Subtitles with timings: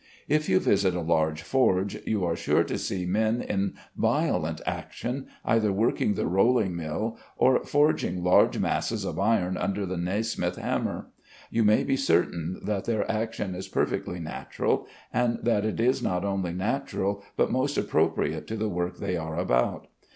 [0.27, 5.27] If you visit a large forge, you are sure to see men in violent action,
[5.45, 11.09] either working the rolling mill, or forging large masses of iron under the Nasmyth hammer.
[11.51, 16.25] You may be certain that their action is perfectly natural, and that it is not
[16.25, 19.85] only natural but most appropriate to the work they are about.